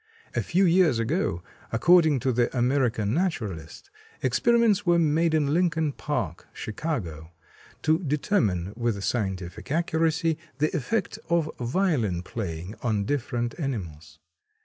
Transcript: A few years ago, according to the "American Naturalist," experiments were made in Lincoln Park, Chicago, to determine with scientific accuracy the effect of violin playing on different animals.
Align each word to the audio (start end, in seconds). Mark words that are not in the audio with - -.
A 0.35 0.41
few 0.41 0.65
years 0.65 0.97
ago, 0.97 1.43
according 1.71 2.19
to 2.21 2.31
the 2.31 2.49
"American 2.57 3.13
Naturalist," 3.13 3.91
experiments 4.23 4.83
were 4.83 4.97
made 4.97 5.35
in 5.35 5.53
Lincoln 5.53 5.91
Park, 5.91 6.47
Chicago, 6.53 7.33
to 7.83 7.99
determine 7.99 8.73
with 8.75 9.03
scientific 9.03 9.71
accuracy 9.71 10.39
the 10.57 10.75
effect 10.75 11.19
of 11.29 11.51
violin 11.59 12.23
playing 12.23 12.73
on 12.81 13.05
different 13.05 13.59
animals. 13.59 14.17